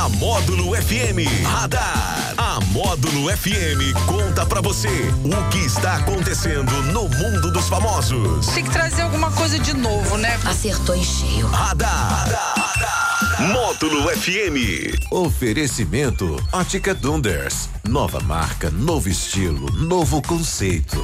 Na 0.00 0.08
Módulo 0.08 0.74
FM 0.74 1.28
Radar. 1.44 2.32
A 2.38 2.58
Módulo 2.72 3.28
FM 3.36 3.92
conta 4.06 4.46
pra 4.46 4.62
você 4.62 4.88
o 4.88 5.50
que 5.50 5.58
está 5.58 5.96
acontecendo 5.96 6.72
no 6.84 7.02
mundo 7.02 7.52
dos 7.52 7.68
famosos. 7.68 8.46
Tem 8.46 8.64
que 8.64 8.70
trazer 8.70 9.02
alguma 9.02 9.30
coisa 9.30 9.58
de 9.58 9.74
novo, 9.74 10.16
né? 10.16 10.40
Acertou 10.46 10.96
em 10.96 11.04
cheio. 11.04 11.46
Radar. 11.48 12.24
Módulo 13.52 14.08
FM. 14.08 14.96
Oferecimento 15.10 16.42
Ótica 16.50 16.94
Dunders. 16.94 17.68
Nova 17.86 18.20
marca, 18.20 18.70
novo 18.70 19.06
estilo, 19.06 19.70
novo 19.72 20.22
conceito. 20.22 20.96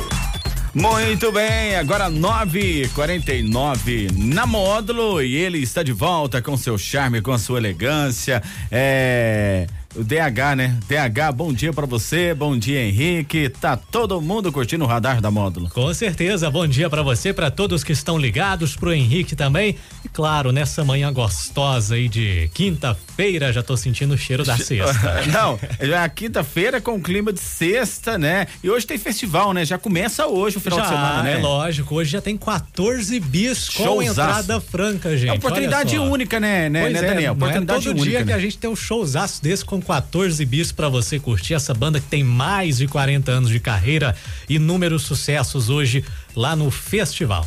Muito 0.78 1.32
bem, 1.32 1.74
agora 1.76 2.10
9:49 2.10 4.10
na 4.14 4.44
módulo 4.44 5.22
e 5.22 5.34
ele 5.34 5.56
está 5.56 5.82
de 5.82 5.90
volta 5.90 6.42
com 6.42 6.54
seu 6.54 6.76
charme, 6.76 7.22
com 7.22 7.32
a 7.32 7.38
sua 7.38 7.56
elegância. 7.56 8.42
É. 8.70 9.66
O 9.96 10.04
DH, 10.04 10.56
né? 10.56 10.78
DH, 10.86 11.32
bom 11.34 11.50
dia 11.54 11.72
para 11.72 11.86
você, 11.86 12.34
bom 12.34 12.58
dia 12.58 12.82
Henrique. 12.82 13.48
Tá 13.48 13.78
todo 13.78 14.20
mundo 14.20 14.52
curtindo 14.52 14.84
o 14.84 14.86
radar 14.86 15.22
da 15.22 15.30
módulo. 15.30 15.70
Com 15.70 15.92
certeza, 15.94 16.50
bom 16.50 16.66
dia 16.66 16.90
para 16.90 17.02
você, 17.02 17.32
para 17.32 17.50
todos 17.50 17.82
que 17.82 17.92
estão 17.92 18.18
ligados, 18.18 18.76
pro 18.76 18.92
Henrique 18.92 19.34
também. 19.34 19.76
E 20.04 20.08
claro, 20.10 20.52
nessa 20.52 20.84
manhã 20.84 21.10
gostosa 21.10 21.94
aí 21.94 22.10
de 22.10 22.50
quinta-feira, 22.52 23.50
já 23.54 23.62
tô 23.62 23.74
sentindo 23.74 24.12
o 24.12 24.18
cheiro 24.18 24.44
da 24.44 24.54
sexta. 24.60 25.22
Não, 25.32 25.58
já 25.80 26.04
é 26.04 26.08
quinta-feira 26.10 26.78
com 26.78 27.00
clima 27.00 27.32
de 27.32 27.40
sexta, 27.40 28.18
né? 28.18 28.48
E 28.62 28.68
hoje 28.68 28.86
tem 28.86 28.98
festival, 28.98 29.54
né? 29.54 29.64
Já 29.64 29.78
começa 29.78 30.26
hoje 30.26 30.58
o 30.58 30.60
final 30.60 30.78
já, 30.78 30.84
de 30.84 30.90
semana, 30.90 31.22
né? 31.22 31.32
É 31.32 31.38
lógico, 31.38 31.94
hoje 31.94 32.10
já 32.10 32.20
tem 32.20 32.36
14 32.36 33.18
bis 33.20 33.70
com 33.70 33.84
Showzaço. 33.84 34.10
entrada 34.10 34.60
franca, 34.60 35.16
gente. 35.16 35.30
É 35.30 35.32
oportunidade 35.32 35.98
única, 35.98 36.38
né, 36.38 36.68
né, 36.68 36.90
né 36.90 36.98
é, 36.98 37.02
Daniel? 37.02 37.34
não 37.34 37.46
é 37.46 37.48
Oportunidade 37.48 37.84
todo 37.84 37.96
única. 37.96 38.10
dia 38.10 38.18
que 38.18 38.30
né? 38.30 38.34
a 38.34 38.38
gente 38.38 38.58
tem 38.58 38.68
um 38.68 38.76
showzaço 38.76 39.42
desse 39.42 39.64
com 39.64 39.85
14 39.86 40.44
bis 40.44 40.72
pra 40.72 40.88
você 40.88 41.20
curtir 41.20 41.54
essa 41.54 41.72
banda 41.72 42.00
que 42.00 42.06
tem 42.06 42.24
mais 42.24 42.78
de 42.78 42.88
40 42.88 43.30
anos 43.30 43.50
de 43.50 43.60
carreira, 43.60 44.16
inúmeros 44.48 45.02
sucessos 45.02 45.70
hoje 45.70 46.04
lá 46.34 46.56
no 46.56 46.70
festival. 46.70 47.46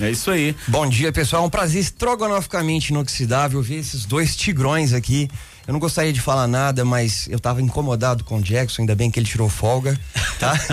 É 0.00 0.10
isso 0.10 0.30
aí. 0.30 0.56
Bom 0.68 0.88
dia, 0.88 1.12
pessoal. 1.12 1.42
É 1.42 1.46
um 1.46 1.50
prazer 1.50 1.80
estrogonoficamente 1.82 2.90
inoxidável 2.90 3.60
ver 3.60 3.80
esses 3.80 4.06
dois 4.06 4.34
tigrões 4.34 4.94
aqui. 4.94 5.28
Eu 5.66 5.72
não 5.72 5.80
gostaria 5.80 6.12
de 6.12 6.20
falar 6.20 6.46
nada, 6.48 6.84
mas 6.84 7.28
eu 7.28 7.38
tava 7.38 7.60
incomodado 7.60 8.24
com 8.24 8.38
o 8.38 8.42
Jackson, 8.42 8.82
ainda 8.82 8.94
bem 8.94 9.10
que 9.10 9.18
ele 9.20 9.26
tirou 9.26 9.48
folga, 9.48 9.98
tá? 10.38 10.54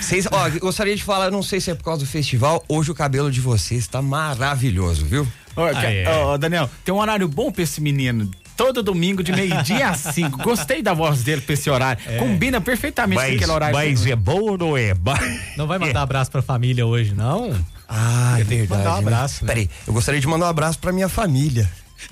Vocês, 0.00 0.26
ó, 0.30 0.48
gostaria 0.60 0.94
de 0.94 1.02
falar, 1.02 1.30
não 1.30 1.42
sei 1.42 1.60
se 1.60 1.70
é 1.70 1.74
por 1.74 1.84
causa 1.84 2.04
do 2.04 2.08
festival, 2.08 2.64
hoje 2.68 2.90
o 2.90 2.94
cabelo 2.94 3.30
de 3.30 3.40
vocês 3.40 3.86
tá 3.86 4.00
maravilhoso, 4.00 5.04
viu? 5.04 5.26
Ó, 5.56 5.66
Ah, 5.66 5.84
é. 5.84 6.04
Daniel, 6.38 6.70
tem 6.84 6.94
um 6.94 6.98
horário 6.98 7.28
bom 7.28 7.50
pra 7.50 7.62
esse 7.62 7.80
menino. 7.80 8.30
Todo 8.56 8.82
domingo 8.82 9.22
de 9.22 9.32
meio-dia 9.32 9.88
a 9.88 9.94
cinco. 9.98 10.38
Gostei 10.42 10.82
da 10.82 10.92
voz 10.94 11.22
dele 11.24 11.40
pra 11.40 11.54
esse 11.54 11.68
horário. 11.68 12.02
Combina 12.18 12.60
perfeitamente 12.60 13.20
com 13.20 13.34
aquele 13.34 13.50
horário. 13.50 14.12
é 14.12 14.16
bom 14.16 14.40
ou 14.40 14.58
não 14.58 14.76
é? 14.76 14.94
Não 15.56 15.66
vai 15.66 15.78
mandar 15.78 16.02
abraço 16.02 16.30
pra 16.30 16.42
família 16.42 16.86
hoje, 16.86 17.14
não? 17.14 17.52
Ah, 17.88 18.36
é 18.40 18.44
verdade. 18.44 18.70
mandar 18.78 18.90
um 18.92 19.02
né? 19.02 19.08
abraço, 19.08 19.44
né? 19.44 19.48
Peraí, 19.48 19.70
eu 19.86 19.92
gostaria 19.92 20.20
de 20.20 20.26
mandar 20.26 20.46
um 20.46 20.48
abraço 20.48 20.78
pra 20.78 20.92
minha 20.92 21.08
família. 21.08 21.70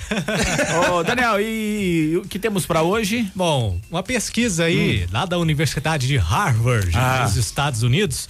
Ô, 0.92 1.02
Daniel, 1.02 1.40
e 1.40 2.16
o 2.22 2.28
que 2.28 2.38
temos 2.38 2.64
pra 2.66 2.82
hoje? 2.82 3.30
Bom, 3.34 3.78
uma 3.90 4.02
pesquisa 4.02 4.64
aí 4.64 5.06
lá 5.12 5.24
da 5.26 5.38
Universidade 5.38 6.06
de 6.06 6.16
Harvard, 6.16 6.90
Ah. 6.94 7.22
nos 7.24 7.36
Estados 7.36 7.82
Unidos, 7.82 8.28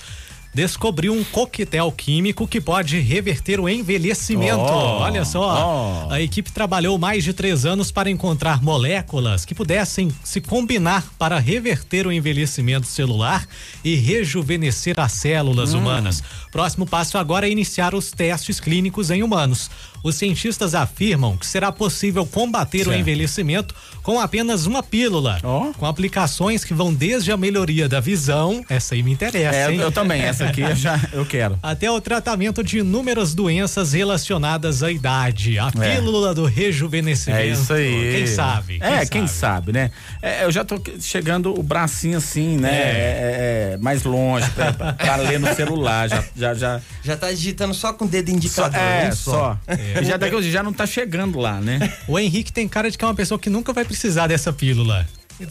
descobriu 0.55 1.13
um 1.15 1.25
coquetel 1.25 1.91
químico 1.93 2.47
que 2.47 2.61
pode 2.61 2.99
reverter 3.01 3.59
o 3.59 3.69
envelhecimento. 3.69 4.59
Oh, 4.61 5.01
Olha 5.01 5.25
só, 5.25 6.07
oh. 6.09 6.13
a 6.13 6.21
equipe 6.21 6.53
trabalhou 6.53 6.99
mais 6.99 7.25
de 7.25 7.33
três 7.33 7.65
anos 7.65 7.91
para 7.91 8.11
encontrar 8.11 8.63
moléculas 8.63 9.45
que 9.45 9.55
pudessem 9.55 10.11
se 10.23 10.41
combinar 10.41 11.05
para 11.19 11.39
reverter 11.39 12.07
o 12.07 12.13
envelhecimento 12.13 12.87
celular 12.87 13.47
e 13.83 13.95
rejuvenescer 13.95 14.99
as 15.01 15.13
células 15.13 15.73
humanas. 15.73 16.23
Próximo 16.51 16.87
passo 16.87 17.17
agora 17.17 17.47
é 17.49 17.51
iniciar 17.51 17.95
os 17.95 18.11
testes 18.11 18.61
clínicos 18.61 19.11
em 19.11 19.23
humanos. 19.23 19.71
Os 20.05 20.17
cientistas 20.17 20.75
afirmam 20.75 21.37
que 21.37 21.47
será 21.47 21.71
possível 21.71 22.27
combater 22.27 22.83
o 22.83 22.85
Certo. 22.87 22.99
envelhecimento 22.99 23.73
com 24.03 24.19
apenas 24.21 24.67
uma 24.67 24.83
pílula, 24.83 25.39
Ó. 25.45 25.73
com 25.79 25.87
aplicações 25.87 26.65
que 26.65 26.75
vão 26.75 26.93
desde 26.93 27.31
a 27.31 27.37
melhoria 27.37 27.89
da 27.89 28.01
visão, 28.01 28.65
essa 28.69 28.97
aí 28.97 29.03
me 29.03 29.13
interessa, 29.13 29.57
É, 29.57 29.73
hein? 29.73 29.79
eu 29.79 29.93
também, 29.93 30.21
essa 30.21 30.42
aqui 30.43 30.61
eu 30.61 30.75
já 30.77 31.01
eu 31.13 31.25
quero. 31.27 31.59
até 31.63 31.91
o 31.91 32.01
tratamento 32.01 32.63
de 32.63 32.79
inúmeras 32.79 33.35
doenças 33.35 33.93
relacionadas 33.93 34.83
à 34.83 34.91
idade. 34.91 35.59
A 35.59 35.71
É. 35.81 35.95
pílula 35.97 36.35
do 36.35 36.45
rejuvenescimento. 36.45 37.41
É 37.43 37.47
isso 37.47 37.73
aí. 37.73 38.13
Quem 38.17 38.27
sabe? 38.27 38.79
é, 38.81 39.07
quem 39.07 39.27
sabe, 39.27 39.73
né? 39.73 39.91
É, 40.21 40.45
eu 40.45 40.53
já 40.53 40.65
tô 40.65 40.81
chegando 41.01 41.59
o 41.59 41.63
bracinho 41.63 42.19
assim, 42.19 42.57
né? 42.59 42.71
É, 42.73 42.83
é, 42.83 43.73
é, 43.75 43.77
mais 43.79 44.03
longe 44.05 44.49
pra, 44.51 44.73
pra 44.73 45.17
ler 45.17 45.39
no 45.41 45.53
celular. 45.55 46.09
Já, 46.09 46.25
já, 46.37 46.55
já. 46.55 46.81
Já 47.03 47.17
tá 47.17 47.31
digitando 47.31 47.75
só 47.75 47.93
com 47.93 48.05
o 48.05 48.09
dedo 48.09 48.31
Só, 48.31 48.37
indicador. 48.37 48.81
é, 48.81 49.09
um 49.09 49.13
só. 49.13 49.59
E 50.01 50.05
Já 50.05 50.17
daqui 50.17 50.51
já 50.51 50.63
não 50.63 50.73
tá 50.73 50.87
chegando 50.87 51.39
lá, 51.39 51.61
né? 51.61 51.93
O 52.09 52.19
Henrique 52.19 52.53
tem 52.53 52.67
cara 52.69 52.91
de 52.91 52.97
que 52.99 53.05
é 53.05 53.09
uma 53.09 53.15
pessoa 53.15 53.39
que 53.39 53.51
nunca 53.51 53.73
vai 53.73 53.85
precisar 53.85 54.27
dessa 54.27 54.53
pílula. 54.53 55.07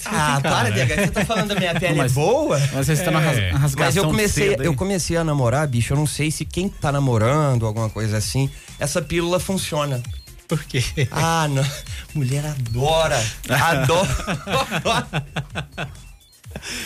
Ah, 0.06 0.40
para, 0.42 0.70
DH, 0.70 0.88
você 0.96 1.08
tá 1.12 1.26
falando 1.26 1.48
da 1.50 1.56
minha 1.56 1.80
pele 1.80 1.96
Mas- 1.96 2.12
é 2.12 2.16
boa? 2.16 2.60
Mas 2.74 2.88
você 2.88 2.94
ras- 2.94 3.38
É. 3.38 3.52
na 3.54 3.60
Mas 3.78 3.96
eu 3.96 4.04
comecei, 4.06 4.56
eu 4.60 4.74
comecei 4.76 5.18
a 5.18 5.24
namorar, 5.24 5.68
bicho. 5.68 5.94
Eu 5.94 5.98
não 5.98 6.08
sei 6.08 6.32
se 6.32 6.46
quem 6.46 6.70
tá 6.70 6.92
namorando, 6.92 7.66
alguma 7.66 7.90
coisa 7.90 8.18
assim, 8.18 8.50
essa 8.80 9.02
pílula 9.02 9.40
funciona. 9.40 10.02
Por 10.48 10.64
quê? 10.66 10.84
Ah, 11.12 11.48
não. 11.50 11.66
Mulher 12.14 12.46
adora. 12.46 13.24
Adora. 13.48 14.08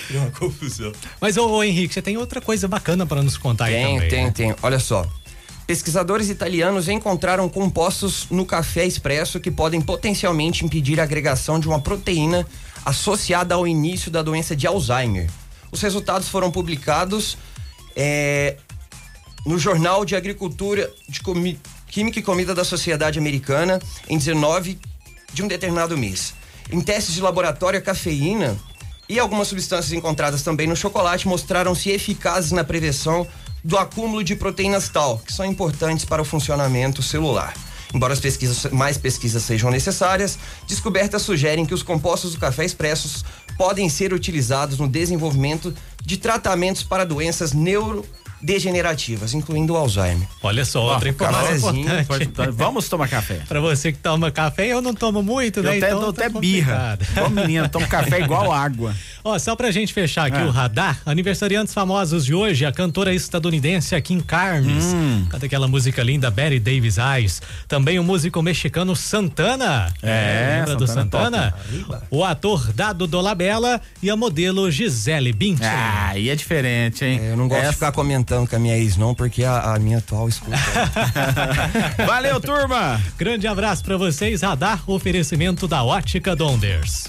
Deu 0.10 0.22
uma 0.22 0.32
confusão. 0.32 0.92
Mas, 1.20 1.38
ô, 1.38 1.48
ô, 1.50 1.64
Henrique, 1.64 1.94
você 1.94 2.02
tem 2.02 2.18
outra 2.18 2.40
coisa 2.40 2.68
bacana 2.68 3.06
para 3.06 3.24
nos 3.24 3.38
contar 3.38 3.66
aí 3.66 3.74
Tem, 3.74 3.94
também. 3.96 4.10
tem, 4.10 4.26
né? 4.26 4.32
tem. 4.32 4.56
Olha 4.62 4.80
só. 4.80 5.06
Pesquisadores 5.66 6.30
italianos 6.30 6.88
encontraram 6.88 7.50
compostos 7.50 8.28
no 8.30 8.46
café 8.46 8.86
expresso 8.86 9.40
que 9.40 9.50
podem 9.50 9.82
potencialmente 9.82 10.64
impedir 10.64 11.00
a 11.00 11.04
agregação 11.04 11.60
de 11.60 11.68
uma 11.68 11.80
proteína 11.82 12.46
associada 12.86 13.56
ao 13.56 13.68
início 13.68 14.12
da 14.12 14.22
doença 14.22 14.56
de 14.56 14.68
Alzheimer. 14.68 15.30
Os 15.72 15.82
resultados 15.82 16.30
foram 16.30 16.52
publicados 16.52 17.38
é, 17.96 18.58
no 19.46 19.58
Jornal 19.58 20.06
de 20.06 20.16
Agricultura 20.16 20.92
de 21.10 21.20
Comi- 21.22 21.60
Química 21.88 22.20
e 22.20 22.24
Comida 22.24 22.54
da 22.54 22.64
Sociedade 22.64 23.18
Americana 23.18 23.80
em 24.08 24.18
19 24.18 24.78
de 25.34 25.44
um 25.44 25.48
determinado 25.48 25.98
mês. 25.98 26.34
Em 26.72 26.80
testes 26.82 27.16
de 27.16 27.22
laboratório, 27.22 27.80
a 27.80 27.82
cafeína 27.82 28.56
e 29.08 29.20
algumas 29.20 29.48
substâncias 29.48 29.94
encontradas 29.94 30.42
também 30.42 30.68
no 30.68 30.76
chocolate 30.76 31.28
mostraram-se 31.28 31.90
eficazes 31.90 32.52
na 32.52 32.64
prevenção 32.64 33.28
do 33.64 33.78
acúmulo 33.78 34.24
de 34.24 34.36
proteínas 34.36 34.90
tal, 34.90 35.20
que 35.20 35.34
são 35.34 35.46
importantes 35.46 36.06
para 36.06 36.22
o 36.22 36.26
funcionamento 36.26 37.02
celular. 37.02 37.54
Embora 37.96 38.12
as 38.12 38.20
pesquisas, 38.20 38.70
mais 38.74 38.98
pesquisas 38.98 39.44
sejam 39.44 39.72
necessárias, 39.72 40.38
descobertas 40.68 41.22
sugerem 41.22 41.66
que 41.66 41.74
os 41.74 41.82
compostos 41.82 42.34
do 42.34 42.40
café 42.42 42.66
expressos 42.66 43.24
podem 43.58 43.88
ser 43.88 44.12
utilizados 44.12 44.78
no 44.78 44.86
desenvolvimento 44.86 45.74
de 46.04 46.18
tratamentos 46.18 46.84
para 46.84 47.06
doenças 47.06 47.54
neurodegenerativas, 48.46 49.34
incluindo 49.34 49.74
o 49.74 49.78
Alzheimer. 49.78 50.28
Olha 50.44 50.64
só, 50.64 50.94
outra 50.94 51.10
informação 51.10 51.76
importante. 51.76 52.28
Tá, 52.28 52.48
Vamos 52.52 52.88
tomar 52.88 53.08
café. 53.10 53.42
Pra 53.48 53.60
você 53.60 53.92
que 53.92 53.98
toma 53.98 54.30
café, 54.32 54.68
eu 54.68 54.82
não 54.82 54.94
tomo 54.94 55.24
muito, 55.24 55.60
Eu 55.60 55.64
né? 55.64 55.78
até 55.78 55.88
então 55.88 56.00
dou 56.00 56.14
tá 56.14 56.26
até 56.28 56.40
birra. 56.40 56.98
Igual 57.12 57.30
menina, 57.30 57.68
tomo 57.70 57.88
café 57.88 58.22
igual 58.22 58.52
água. 58.54 58.94
Ó, 59.24 59.38
só 59.40 59.56
pra 59.56 59.72
gente 59.72 59.92
fechar 59.94 60.28
aqui 60.28 60.38
Ah. 60.38 60.46
o 60.46 60.52
radar, 60.52 61.02
aniversariantes 61.06 61.74
famosos 61.74 62.26
de 62.26 62.34
hoje, 62.34 62.66
a 62.66 62.72
cantora 62.72 63.14
estadunidense 63.14 64.00
Kim 64.02 64.20
Carnes, 64.20 64.86
Hum. 64.94 65.26
canta 65.30 65.46
aquela 65.48 65.68
música 65.68 66.04
linda 66.04 66.30
Betty 66.30 66.60
Davis 66.60 66.98
Eyes, 66.98 67.42
também 67.68 67.98
o 67.98 68.04
músico 68.04 68.42
mexicano 68.44 68.96
Santana, 68.96 69.92
É, 70.04 70.58
lembra 70.60 70.76
do 70.76 70.86
Santana 70.86 71.06
Santana? 71.06 71.54
O 72.12 72.24
ator 72.24 72.72
Dado 72.74 73.08
Dolabella 73.08 73.82
e 74.04 74.10
a 74.10 74.16
modelo 74.16 74.70
Gisele 74.70 75.32
Bündchen. 75.34 75.66
Ah, 75.66 76.10
aí 76.10 76.30
é 76.30 76.36
diferente, 76.36 77.04
hein? 77.06 77.20
É, 77.24 77.32
eu 77.32 77.38
não 77.38 77.48
gosto 77.48 77.62
de 77.62 77.66
Essa- 77.68 77.74
ficar 77.74 77.92
comentando 77.92 78.35
com 78.44 78.56
a 78.56 78.60
minha 78.60 78.78
ex, 78.78 78.98
não, 78.98 79.16
porque 79.16 79.44
a, 79.44 79.76
a 79.76 79.80
minha 79.80 80.00
atual 80.00 80.28
escuta. 80.28 80.58
Valeu, 82.06 82.40
turma! 82.42 83.02
Grande 83.18 83.48
abraço 83.48 83.84
pra 83.84 83.98
vocês, 83.98 84.42
radar, 84.42 84.84
oferecimento 84.88 85.68
da 85.68 85.84
Ótica 85.84 86.36
Donders. 86.36 87.06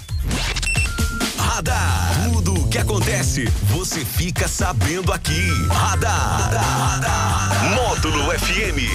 Radar. 1.37 2.11
Tudo 2.31 2.53
o 2.53 2.67
que 2.69 2.77
acontece, 2.77 3.45
você 3.63 4.05
fica 4.05 4.47
sabendo 4.47 5.11
aqui. 5.11 5.49
Radar. 5.69 6.51
Módulo 7.75 8.31
FM. 8.39 8.87